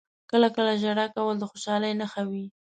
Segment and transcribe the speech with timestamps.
[0.31, 2.45] •کله کله ژړا کول د خوشحالۍ نښه وي.